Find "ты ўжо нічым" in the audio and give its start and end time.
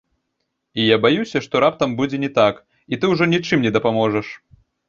3.05-3.59